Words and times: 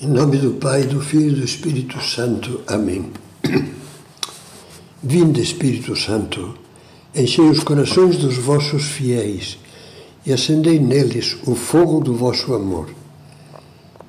Em 0.00 0.08
nome 0.08 0.38
do 0.38 0.54
Pai, 0.54 0.82
do 0.82 1.00
Filho 1.00 1.28
e 1.28 1.34
do 1.36 1.44
Espírito 1.44 2.00
Santo. 2.02 2.62
Amém. 2.66 3.12
Vinde, 5.00 5.40
Espírito 5.40 5.94
Santo, 5.94 6.58
enchei 7.14 7.48
os 7.48 7.62
corações 7.62 8.16
dos 8.16 8.36
vossos 8.36 8.86
fiéis 8.86 9.56
e 10.26 10.32
acendei 10.32 10.80
neles 10.80 11.36
o 11.46 11.54
fogo 11.54 12.00
do 12.00 12.12
vosso 12.12 12.52
amor. 12.54 12.90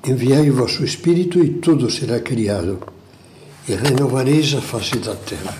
Enviai 0.04 0.50
o 0.50 0.56
vosso 0.56 0.84
Espírito 0.84 1.38
e 1.38 1.50
tudo 1.50 1.88
será 1.88 2.18
criado, 2.18 2.80
e 3.68 3.74
renovareis 3.76 4.54
a 4.54 4.60
face 4.60 4.98
da 4.98 5.14
terra. 5.14 5.56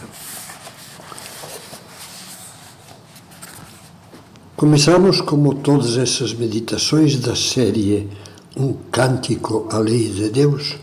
Começamos, 4.56 5.20
como 5.20 5.54
todas 5.54 5.96
essas 5.96 6.34
meditações 6.34 7.16
da 7.20 7.36
série 7.36 8.08
Um 8.58 8.72
Cântico 8.90 9.68
à 9.70 9.76
Lei 9.76 10.08
de 10.08 10.30
Deus, 10.30 10.78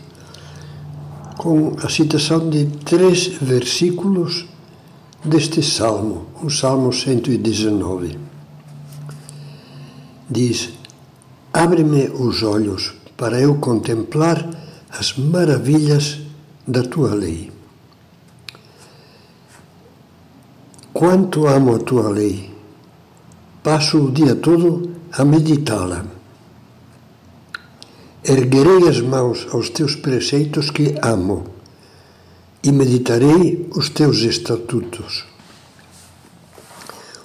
com 1.36 1.74
a 1.82 1.88
citação 1.88 2.48
de 2.48 2.66
três 2.84 3.26
versículos 3.26 4.46
deste 5.24 5.60
salmo, 5.60 6.26
o 6.40 6.48
Salmo 6.48 6.92
119. 6.92 8.16
Diz: 10.30 10.70
Abre-me 11.52 12.10
os 12.10 12.44
olhos 12.44 12.94
para 13.16 13.40
eu 13.40 13.56
contemplar 13.56 14.48
as 14.88 15.18
maravilhas 15.18 16.20
da 16.66 16.82
tua 16.82 17.12
lei. 17.12 17.50
Quanto 20.92 21.48
amo 21.48 21.74
a 21.74 21.78
tua 21.80 22.08
lei! 22.08 22.54
Passo 23.64 23.98
o 23.98 24.12
dia 24.12 24.36
todo 24.36 24.90
a 25.10 25.24
meditá-la. 25.24 26.04
Erguerei 28.26 28.88
as 28.88 29.02
mãos 29.02 29.46
aos 29.52 29.68
teus 29.68 29.96
preceitos 29.96 30.70
que 30.70 30.94
amo 31.02 31.44
e 32.62 32.72
meditarei 32.72 33.68
os 33.76 33.90
teus 33.90 34.20
estatutos. 34.20 35.26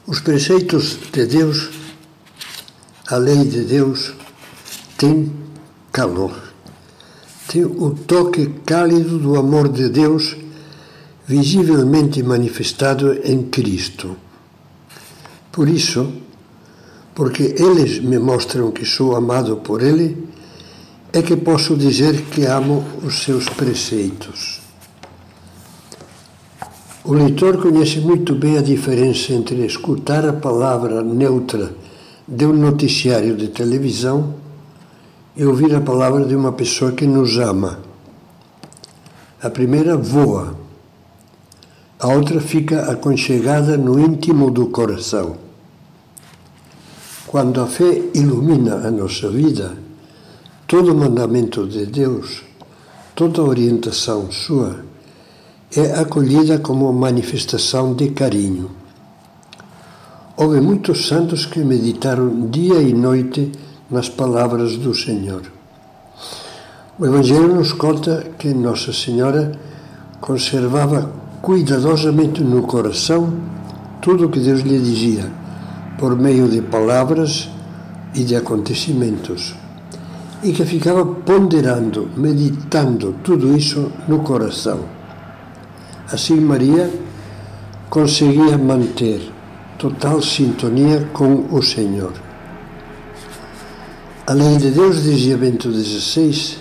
Os 0.06 0.20
preceitos 0.20 0.98
de 1.10 1.26
Deus, 1.26 1.70
a 3.08 3.16
lei 3.16 3.46
de 3.46 3.64
Deus, 3.64 4.14
tem 4.98 5.32
calor. 5.94 6.36
Tem 7.48 7.64
o 7.64 7.92
toque 7.92 8.48
cálido 8.66 9.18
do 9.20 9.38
amor 9.38 9.70
de 9.70 9.88
Deus 9.88 10.36
visivelmente 11.26 12.22
manifestado 12.24 13.14
em 13.24 13.44
Cristo. 13.44 14.18
Por 15.50 15.70
isso, 15.70 16.12
porque 17.16 17.56
eles 17.58 18.00
me 18.00 18.20
mostram 18.20 18.72
que 18.72 18.84
sou 18.84 19.16
amado 19.16 19.58
por 19.58 19.82
Ele, 19.82 20.28
é 21.12 21.22
que 21.22 21.36
posso 21.36 21.76
dizer 21.76 22.26
que 22.26 22.46
amo 22.46 22.84
os 23.04 23.24
seus 23.24 23.50
preceitos. 23.50 24.62
O 27.04 27.14
leitor 27.14 27.58
conhece 27.58 28.00
muito 28.00 28.36
bem 28.36 28.58
a 28.58 28.62
diferença 28.62 29.34
entre 29.34 29.66
escutar 29.66 30.28
a 30.28 30.34
palavra 30.34 31.02
neutra 31.02 31.74
de 32.28 32.46
um 32.46 32.54
noticiário 32.54 33.36
de 33.36 33.48
televisão 33.48 34.36
e 35.36 35.44
ouvir 35.44 35.74
a 35.74 35.82
palavra 35.82 36.24
de 36.26 36.36
uma 36.36 36.52
pessoa 36.52 36.92
que 36.92 37.08
nos 37.08 37.40
ama. 37.40 37.80
A 39.42 39.50
primeira 39.50 39.98
voa, 39.98 40.56
a 41.98 42.08
outra 42.08 42.40
fica 42.40 42.92
aconchegada 42.92 43.76
no 43.78 44.00
íntimo 44.00 44.52
do 44.52 44.68
coração. 44.68 45.38
Quando 47.26 47.62
a 47.62 47.66
fé 47.66 48.04
ilumina 48.14 48.76
a 48.88 48.92
nossa 48.92 49.30
vida, 49.30 49.89
todo 50.70 50.94
mandamento 50.94 51.66
de 51.66 51.88
Deus, 51.88 52.44
toda 53.16 53.42
orientação 53.42 54.32
sua, 54.32 54.86
é 55.76 56.00
acolhida 56.00 56.60
como 56.60 56.94
manifestação 56.94 57.96
de 57.96 58.12
carinho. 58.12 58.70
Houve 60.38 60.62
muitos 60.62 61.08
santos 61.08 61.48
que 61.48 61.58
meditaram 61.62 62.52
dia 62.52 62.84
e 62.84 62.94
noite 62.94 63.52
nas 63.90 64.10
palavras 64.10 64.78
do 64.78 64.94
Senhor. 64.94 65.42
O 67.00 67.06
Evangelho 67.08 67.56
nos 67.56 67.74
conta 67.74 68.28
que 68.38 68.54
Nossa 68.54 68.94
Senhora 68.94 69.52
conservava 70.22 71.12
cuidadosamente 71.42 72.44
no 72.44 72.62
coração 72.62 73.34
tudo 74.04 74.28
o 74.28 74.30
que 74.30 74.40
Deus 74.40 74.62
lhe 74.62 74.78
dizia 74.78 75.32
por 75.98 76.16
meio 76.16 76.48
de 76.48 76.62
palavras 76.62 77.50
e 78.14 78.24
de 78.24 78.36
acontecimentos, 78.36 79.56
e 80.44 80.52
que 80.52 80.66
ficava 80.66 81.06
ponderando, 81.06 82.10
meditando 82.16 83.16
tudo 83.24 83.56
isso 83.58 83.92
no 84.08 84.20
coração. 84.20 84.80
Assim, 86.12 86.40
Maria 86.40 86.92
conseguia 87.90 88.58
manter 88.58 89.22
total 89.78 90.22
sintonia 90.22 91.10
com 91.14 91.46
o 91.52 91.62
Senhor. 91.62 92.14
A 94.26 94.34
lei 94.34 94.58
de 94.58 94.72
Deus, 94.72 95.04
dizia 95.04 95.38
Bento 95.38 95.72
XVI, 95.72 96.58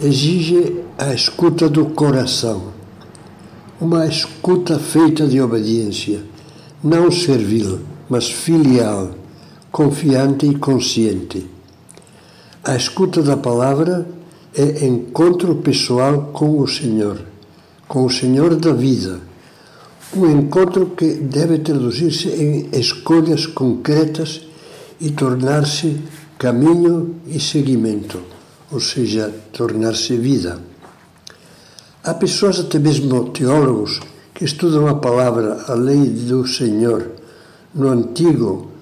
exige 0.00 0.82
a 0.98 1.12
escuta 1.12 1.68
do 1.68 1.86
coração, 1.86 2.74
uma 3.80 4.06
escuta 4.06 4.78
feita 4.78 5.26
de 5.26 5.40
obediência, 5.40 6.22
não 6.82 7.10
servil 7.10 7.80
mas 8.08 8.30
filial, 8.30 9.10
confiante 9.70 10.46
e 10.46 10.54
consciente. 10.54 11.46
A 12.68 12.74
escuta 12.74 13.22
da 13.22 13.36
palavra 13.36 14.04
é 14.52 14.84
encontro 14.84 15.54
pessoal 15.54 16.32
com 16.32 16.58
o 16.58 16.66
Senhor, 16.66 17.16
com 17.86 18.04
o 18.04 18.10
Senhor 18.10 18.56
da 18.56 18.72
vida. 18.72 19.20
Um 20.12 20.28
encontro 20.28 20.86
que 20.86 21.14
deve 21.14 21.58
traduzir-se 21.58 22.28
em 22.28 22.68
escolhas 22.72 23.46
concretas 23.46 24.40
e 25.00 25.12
tornar-se 25.12 26.00
caminho 26.36 27.14
e 27.28 27.38
seguimento, 27.38 28.20
ou 28.72 28.80
seja, 28.80 29.32
tornar-se 29.52 30.16
vida. 30.16 30.60
Há 32.02 32.14
pessoas, 32.14 32.58
até 32.58 32.80
mesmo 32.80 33.28
teólogos, 33.30 34.00
que 34.34 34.44
estudam 34.44 34.88
a 34.88 34.96
palavra, 34.96 35.66
a 35.68 35.74
lei 35.74 36.04
do 36.08 36.44
Senhor, 36.48 37.12
no 37.72 37.86
Antigo 37.86 38.72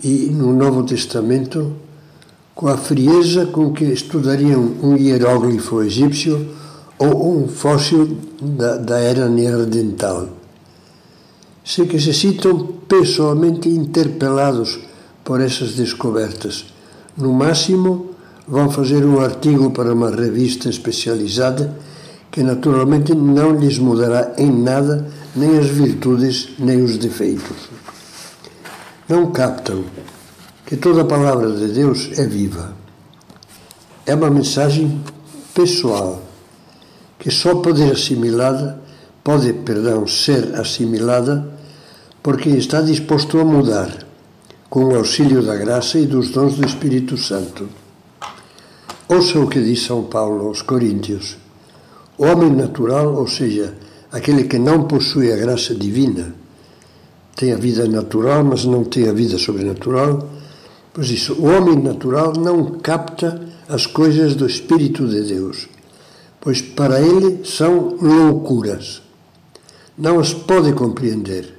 e 0.00 0.30
no 0.30 0.52
Novo 0.52 0.84
Testamento 0.84 1.82
com 2.54 2.68
a 2.68 2.76
frieza 2.76 3.46
com 3.46 3.72
que 3.72 3.84
estudariam 3.84 4.60
um 4.82 4.96
hieróglifo 4.96 5.82
egípcio 5.82 6.48
ou 6.98 7.38
um 7.38 7.48
fóssil 7.48 8.16
da, 8.40 8.76
da 8.76 8.98
era 8.98 9.28
neandertal. 9.28 10.28
Se 11.64 11.86
que 11.86 11.98
se 11.98 12.14
sintam 12.14 12.66
pessoalmente 12.88 13.68
interpelados 13.68 14.78
por 15.24 15.40
essas 15.40 15.72
descobertas. 15.72 16.66
No 17.16 17.32
máximo, 17.32 18.10
vão 18.46 18.70
fazer 18.70 19.04
um 19.04 19.20
artigo 19.20 19.70
para 19.70 19.92
uma 19.92 20.10
revista 20.10 20.68
especializada 20.68 21.74
que 22.30 22.42
naturalmente 22.42 23.14
não 23.14 23.52
lhes 23.52 23.78
mudará 23.78 24.34
em 24.36 24.50
nada 24.50 25.06
nem 25.36 25.56
as 25.56 25.66
virtudes 25.66 26.48
nem 26.58 26.82
os 26.82 26.98
defeitos 26.98 27.70
não 29.08 29.30
captam 29.30 29.84
que 30.66 30.76
toda 30.76 31.02
a 31.02 31.04
palavra 31.04 31.50
de 31.50 31.68
Deus 31.68 32.10
é 32.18 32.26
viva. 32.26 32.74
É 34.06 34.14
uma 34.14 34.30
mensagem 34.30 35.00
pessoal 35.54 36.22
que 37.18 37.30
só 37.30 37.54
pode 37.56 37.78
ser 37.78 37.92
assimilada, 37.92 38.80
pode, 39.22 39.52
perdão, 39.52 40.06
ser 40.06 40.54
assimilada 40.54 41.46
porque 42.22 42.48
está 42.50 42.80
disposto 42.80 43.38
a 43.38 43.44
mudar 43.44 44.06
com 44.70 44.86
o 44.86 44.96
auxílio 44.96 45.42
da 45.42 45.54
graça 45.54 45.98
e 45.98 46.06
dos 46.06 46.30
dons 46.30 46.56
do 46.56 46.66
Espírito 46.66 47.16
Santo. 47.16 47.68
Ouça 49.08 49.38
o 49.38 49.46
que 49.46 49.62
diz 49.62 49.82
São 49.82 50.04
Paulo 50.04 50.48
aos 50.48 50.62
Coríntios. 50.62 51.36
O 52.16 52.24
homem 52.24 52.50
natural, 52.50 53.14
ou 53.14 53.28
seja, 53.28 53.74
aquele 54.10 54.44
que 54.44 54.58
não 54.58 54.84
possui 54.84 55.30
a 55.32 55.36
graça 55.36 55.74
divina, 55.74 56.34
tem 57.36 57.52
a 57.52 57.56
vida 57.56 57.86
natural, 57.86 58.42
mas 58.42 58.64
não 58.64 58.84
tem 58.84 59.08
a 59.08 59.12
vida 59.12 59.36
sobrenatural. 59.38 60.28
Pois 60.94 61.10
isso, 61.10 61.34
o 61.34 61.46
homem 61.46 61.82
natural 61.82 62.34
não 62.34 62.78
capta 62.78 63.42
as 63.68 63.84
coisas 63.84 64.36
do 64.36 64.46
Espírito 64.46 65.08
de 65.08 65.22
Deus, 65.22 65.68
pois 66.40 66.62
para 66.62 67.00
ele 67.00 67.44
são 67.44 67.96
loucuras. 68.00 69.02
Não 69.98 70.20
as 70.20 70.32
pode 70.32 70.72
compreender, 70.72 71.52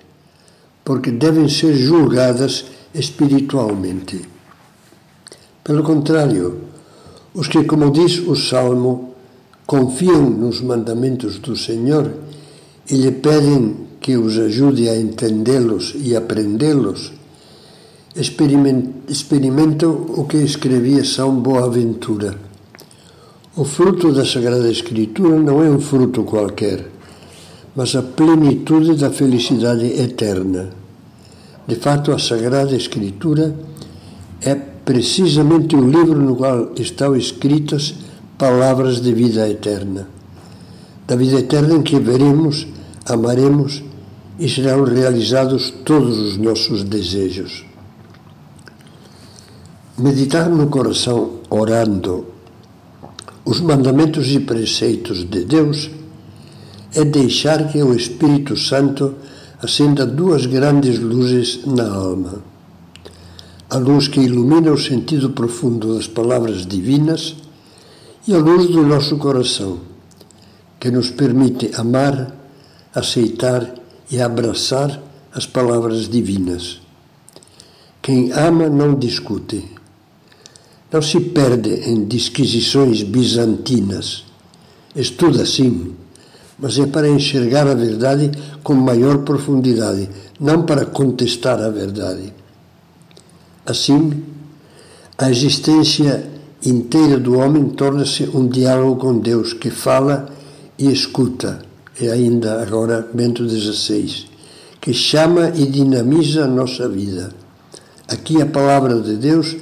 porque 0.85 1.11
devem 1.11 1.49
ser 1.49 1.75
julgadas 1.75 2.65
espiritualmente. 2.93 4.21
Pelo 5.65 5.83
contrário, 5.83 6.61
os 7.33 7.49
que, 7.49 7.61
como 7.65 7.91
diz 7.91 8.19
o 8.19 8.37
Salmo, 8.37 9.15
confiam 9.65 10.29
nos 10.29 10.61
mandamentos 10.61 11.39
do 11.39 11.57
Senhor 11.57 12.09
e 12.89 12.95
lhe 12.95 13.11
pedem 13.11 13.85
que 13.99 14.15
os 14.15 14.37
ajude 14.37 14.87
a 14.87 14.97
entendê-los 14.97 15.93
e 15.97 16.15
aprendê-los, 16.15 17.11
experimentam 18.15 19.91
o 19.91 20.25
que 20.25 20.37
escrevia 20.37 21.03
São 21.03 21.35
Boaventura. 21.35 22.37
O 23.57 23.65
fruto 23.65 24.13
da 24.13 24.25
Sagrada 24.25 24.69
Escritura 24.71 25.37
não 25.37 25.61
é 25.61 25.69
um 25.69 25.79
fruto 25.79 26.23
qualquer, 26.23 26.89
mas 27.75 27.93
a 27.95 28.01
plenitude 28.01 28.95
da 28.95 29.09
felicidade 29.11 29.85
eterna. 29.85 30.69
De 31.67 31.75
fato, 31.75 32.13
a 32.13 32.19
Sagrada 32.19 32.73
Escritura 32.73 33.53
é 34.41 34.55
precisamente 34.55 35.75
o 35.75 35.85
livro 35.85 36.21
no 36.21 36.35
qual 36.37 36.71
estão 36.77 37.15
escritas 37.15 37.95
palavras 38.37 39.01
de 39.01 39.13
vida 39.13 39.49
eterna. 39.49 40.07
Da 41.05 41.15
vida 41.15 41.39
eterna 41.39 41.75
em 41.75 41.81
que 41.81 41.99
veremos, 41.99 42.65
amaremos 43.05 43.83
e 44.39 44.47
serão 44.49 44.83
realizados 44.83 45.73
todos 45.83 46.17
os 46.17 46.37
nossos 46.37 46.83
desejos. 46.83 47.74
Meditar 49.97 50.49
no 50.49 50.67
coração 50.67 51.39
orando 51.49 52.25
os 53.45 53.61
mandamentos 53.61 54.27
e 54.27 54.41
preceitos 54.41 55.23
de 55.23 55.45
Deus 55.45 55.89
é 56.93 57.05
deixar 57.05 57.71
que 57.71 57.81
o 57.81 57.95
Espírito 57.95 58.57
Santo 58.57 59.15
acenda 59.61 60.05
duas 60.05 60.47
grandes 60.47 60.99
luzes 60.99 61.65
na 61.65 61.89
alma. 61.89 62.43
A 63.69 63.77
luz 63.77 64.09
que 64.09 64.19
ilumina 64.19 64.69
o 64.69 64.77
sentido 64.77 65.29
profundo 65.29 65.95
das 65.95 66.07
palavras 66.07 66.65
divinas 66.65 67.37
e 68.27 68.33
a 68.33 68.37
luz 68.37 68.67
do 68.67 68.83
nosso 68.83 69.15
coração, 69.15 69.79
que 70.77 70.91
nos 70.91 71.09
permite 71.09 71.71
amar, 71.73 72.35
aceitar 72.93 73.75
e 74.11 74.21
abraçar 74.21 75.01
as 75.33 75.45
palavras 75.45 76.09
divinas. 76.09 76.81
Quem 78.01 78.33
ama 78.33 78.67
não 78.69 78.93
discute 78.95 79.74
não 80.91 81.01
se 81.01 81.19
perde 81.19 81.69
em 81.89 82.05
disquisições 82.05 83.03
bizantinas. 83.03 84.23
Estuda 84.95 85.45
sim, 85.45 85.93
mas 86.57 86.79
é 86.79 86.85
para 86.85 87.09
enxergar 87.09 87.67
a 87.67 87.73
verdade 87.73 88.31
com 88.63 88.73
maior 88.73 89.19
profundidade, 89.19 90.09
não 90.39 90.63
para 90.63 90.85
contestar 90.85 91.61
a 91.61 91.69
verdade. 91.69 92.33
Assim, 93.65 94.23
a 95.17 95.29
existência 95.29 96.29
inteira 96.63 97.19
do 97.19 97.37
homem 97.37 97.69
torna-se 97.69 98.23
um 98.33 98.47
diálogo 98.47 98.95
com 98.97 99.19
Deus 99.19 99.53
que 99.53 99.69
fala 99.69 100.29
e 100.77 100.91
escuta. 100.91 101.61
E 101.99 102.09
ainda 102.09 102.61
agora 102.61 103.07
Bento 103.13 103.47
XVI, 103.47 104.25
que 104.81 104.93
chama 104.93 105.51
e 105.55 105.65
dinamiza 105.65 106.43
a 106.43 106.47
nossa 106.47 106.87
vida. 106.89 107.33
Aqui 108.07 108.41
a 108.41 108.45
palavra 108.45 108.99
de 108.99 109.15
Deus 109.15 109.55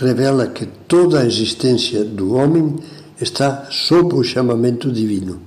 revela 0.00 0.46
que 0.48 0.66
toda 0.66 1.20
a 1.20 1.26
existência 1.26 2.04
do 2.04 2.34
homem 2.34 2.76
está 3.20 3.68
sob 3.70 4.14
o 4.14 4.24
chamamento 4.24 4.90
divino. 4.90 5.40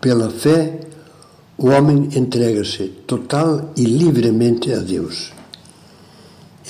Pela 0.00 0.28
fé, 0.28 0.80
o 1.56 1.68
homem 1.68 2.08
entrega-se 2.14 2.88
total 3.06 3.72
e 3.76 3.84
livremente 3.84 4.72
a 4.72 4.78
Deus. 4.78 5.32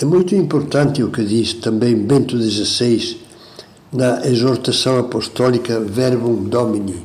É 0.00 0.04
muito 0.04 0.34
importante 0.34 1.02
o 1.02 1.10
que 1.10 1.24
diz 1.24 1.54
também 1.54 1.96
Bento 1.96 2.38
XVI 2.38 3.16
na 3.92 4.26
exortação 4.26 4.98
apostólica 4.98 5.80
Verbum 5.80 6.44
Domini, 6.44 7.02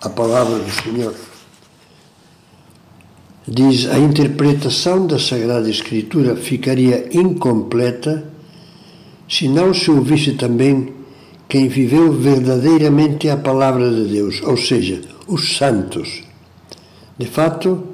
a 0.00 0.08
palavra 0.08 0.58
do 0.58 0.70
Senhor. 0.70 1.14
Diz: 3.46 3.86
a 3.90 3.98
interpretação 3.98 5.06
da 5.06 5.18
Sagrada 5.18 5.68
Escritura 5.68 6.34
ficaria 6.34 7.08
incompleta 7.12 8.24
se 9.30 9.48
não 9.48 9.72
se 9.72 9.88
ouvisse 9.88 10.32
também 10.32 10.92
quem 11.48 11.68
viveu 11.68 12.12
verdadeiramente 12.12 13.28
a 13.28 13.36
palavra 13.36 13.88
de 13.88 14.08
Deus, 14.08 14.42
ou 14.42 14.56
seja, 14.56 15.00
os 15.28 15.56
santos. 15.56 16.24
De 17.16 17.26
fato, 17.26 17.84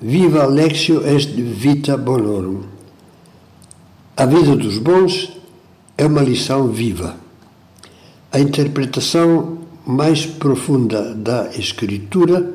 viva 0.00 0.46
lexio 0.46 1.04
est 1.04 1.30
vita 1.30 1.96
bonorum. 1.96 2.62
A 4.16 4.24
vida 4.24 4.54
dos 4.54 4.78
bons 4.78 5.32
é 5.98 6.06
uma 6.06 6.22
lição 6.22 6.68
viva. 6.68 7.16
A 8.30 8.38
interpretação 8.38 9.58
mais 9.84 10.26
profunda 10.26 11.12
da 11.12 11.50
Escritura 11.56 12.54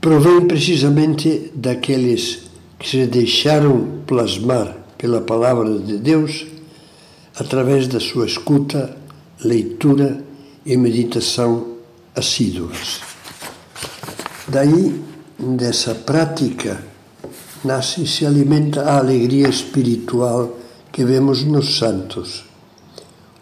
provém 0.00 0.46
precisamente 0.46 1.50
daqueles 1.54 2.47
que 2.78 2.88
se 2.88 3.06
deixaram 3.06 4.02
plasmar 4.06 4.76
pela 4.96 5.20
palavra 5.20 5.78
de 5.78 5.98
Deus 5.98 6.46
através 7.36 7.86
da 7.88 8.00
sua 8.00 8.26
escuta, 8.26 8.96
leitura 9.44 10.22
e 10.64 10.76
meditação 10.76 11.78
assíduas. 12.14 13.00
Daí, 14.48 15.00
dessa 15.38 15.94
prática, 15.94 16.82
nasce 17.64 18.02
e 18.02 18.06
se 18.06 18.26
alimenta 18.26 18.82
a 18.82 18.98
alegria 18.98 19.48
espiritual 19.48 20.58
que 20.90 21.04
vemos 21.04 21.44
nos 21.44 21.78
santos. 21.78 22.44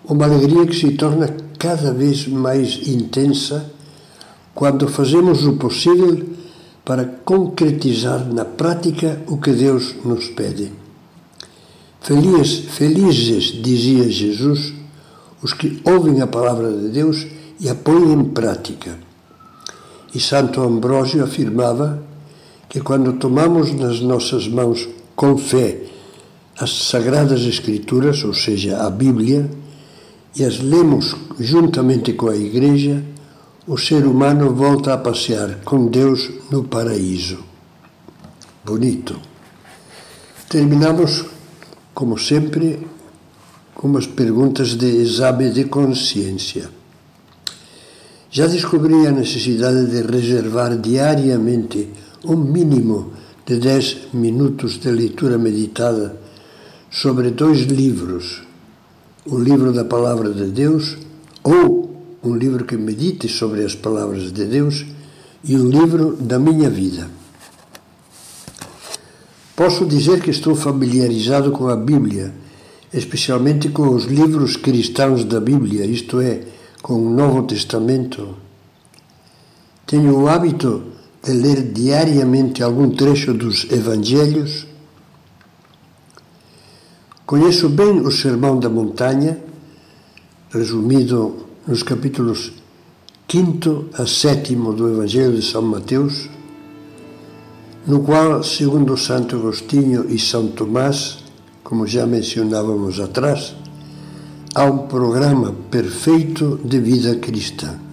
Uma 0.05 0.27
alegria 0.27 0.67
que 0.67 0.77
se 0.77 0.93
torna 0.93 1.35
cada 1.59 1.93
vez 1.93 2.29
mais 2.29 2.87
intensa 2.87 3.71
quando 4.55 4.89
fazemos 4.89 5.45
o 5.45 5.55
possível 5.55 6.36
para 6.87 7.05
concretizar 7.25 8.33
na 8.33 8.45
prática 8.45 9.21
o 9.27 9.39
que 9.39 9.51
Deus 9.51 9.97
nos 10.05 10.29
pede. 10.29 10.71
Feliz, 12.01 12.59
felizes, 12.59 13.61
dizia 13.61 14.09
Jesus, 14.09 14.73
os 15.43 15.53
que 15.53 15.83
ouvem 15.85 16.23
a 16.23 16.29
palavra 16.29 16.71
de 16.71 16.89
Deus 16.91 17.27
e 17.59 17.69
a 17.69 17.75
põem 17.75 18.13
em 18.13 18.25
prática. 18.27 18.97
E 20.15 20.21
Santo 20.21 20.63
Ambrósio 20.63 21.25
afirmava 21.25 22.01
que 22.69 22.81
quando 22.81 23.15
tomamos 23.15 23.75
nas 23.75 23.99
nossas 23.99 24.47
mãos 24.47 24.89
com 25.17 25.37
fé 25.37 25.81
as 26.57 26.71
Sagradas 26.71 27.43
Escrituras, 27.43 28.23
ou 28.23 28.33
seja, 28.33 28.79
a 28.79 28.89
Bíblia, 28.89 29.51
e 30.37 30.45
as 30.45 30.61
lemos 30.61 31.17
juntamente 31.41 32.13
com 32.13 32.29
a 32.29 32.37
Igreja, 32.37 33.03
o 33.67 33.77
ser 33.77 34.07
humano 34.07 34.55
volta 34.55 34.95
a 34.95 34.99
passear 34.99 35.59
com 35.65 35.89
Deus 35.89 36.31
no 36.51 36.65
paraíso. 36.65 37.39
Bonito. 38.65 39.19
Terminamos, 40.49 41.25
como 41.93 42.17
sempre, 42.17 42.87
com 43.75 43.89
umas 43.89 44.07
perguntas 44.07 44.77
de 44.77 44.87
exame 44.87 45.51
de 45.51 45.65
consciência. 45.65 46.71
Já 48.31 48.47
descobri 48.47 49.05
a 49.05 49.11
necessidade 49.11 49.87
de 49.87 50.03
reservar 50.03 50.77
diariamente 50.79 51.91
um 52.25 52.37
mínimo 52.37 53.15
de 53.45 53.59
10 53.59 54.15
minutos 54.15 54.79
de 54.79 54.91
leitura 54.91 55.39
meditada 55.39 56.21
sobre 56.89 57.31
dois 57.31 57.63
livros: 57.63 58.43
o 59.27 59.39
livro 59.39 59.73
da 59.73 59.85
Palavra 59.85 60.33
de 60.33 60.47
Deus 60.47 60.99
ou 61.43 61.96
um 62.27 62.37
livro 62.37 62.65
que 62.65 62.77
medite 62.77 63.29
sobre 63.29 63.65
as 63.65 63.75
palavras 63.75 64.33
de 64.33 64.45
Deus 64.45 64.85
e 65.45 65.57
um 65.57 65.69
livro 65.69 66.17
da 66.17 66.39
minha 66.39 66.69
vida. 66.69 67.09
Posso 69.55 69.87
dizer 69.87 70.21
que 70.21 70.31
estou 70.31 70.55
familiarizado 70.55 71.51
com 71.53 71.69
a 71.69 71.77
Bíblia, 71.77 72.35
especialmente 72.93 73.71
com 73.71 73.89
os 73.95 74.05
livros 74.05 74.57
cristãos 74.57 75.25
da 75.25 75.41
Bíblia, 75.41 75.87
isto 75.87 76.21
é, 76.21 76.43
com 76.83 76.95
o 76.95 77.11
Novo 77.11 77.45
Testamento. 77.45 78.37
Tenho 79.87 80.19
o 80.19 80.29
hábito 80.29 80.83
de 81.23 81.33
ler 81.33 81.73
diariamente 81.73 82.63
algum 82.63 82.91
trecho 82.91 83.33
dos 83.33 83.71
Evangelhos. 83.71 84.67
Conheço 87.25 87.69
bem 87.69 88.01
o 88.01 88.11
Sermão 88.11 88.59
da 88.61 88.69
Montanha, 88.69 89.39
resumido 90.51 91.46
nos 91.67 91.83
capítulos 91.83 92.53
5 93.29 93.87
a 93.95 94.07
7 94.07 94.55
do 94.55 94.89
Evangelho 94.89 95.35
de 95.35 95.43
São 95.43 95.63
Mateus, 95.63 96.29
no 97.85 98.01
qual, 98.01 98.43
segundo 98.45 98.97
Santo 98.97 99.35
Agostinho 99.35 100.07
e 100.09 100.17
São 100.17 100.47
Tomás, 100.47 101.25
como 101.65 101.85
já 101.85 102.07
mencionávamos 102.07 103.01
atrás, 103.01 103.57
há 104.55 104.65
um 104.65 104.87
programa 104.87 105.53
perfeito 105.69 106.61
de 106.65 106.79
vida 106.79 107.17
cristã. 107.17 107.86